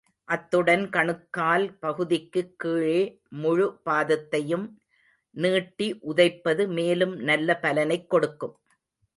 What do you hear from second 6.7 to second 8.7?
மேலும் நல்ல பலனைக் கொடுக்கும்.